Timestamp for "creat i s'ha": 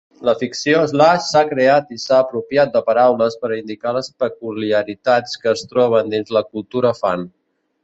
1.51-2.15